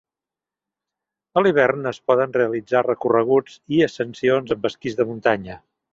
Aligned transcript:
A 1.41 1.43
l'hivern 1.43 1.85
es 1.91 1.99
poden 2.11 2.33
realitzar 2.39 2.83
recorreguts 2.87 3.61
i 3.77 3.83
ascensions 3.89 4.55
amb 4.57 4.67
esquís 4.71 4.99
de 5.03 5.07
muntanya. 5.13 5.61